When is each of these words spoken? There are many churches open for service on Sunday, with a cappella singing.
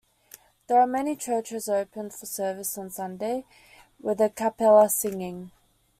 There 0.65 0.81
are 0.81 0.87
many 0.87 1.15
churches 1.15 1.69
open 1.69 2.09
for 2.09 2.25
service 2.25 2.75
on 2.75 2.89
Sunday, 2.89 3.45
with 3.99 4.19
a 4.19 4.31
cappella 4.31 4.89
singing. 4.89 5.51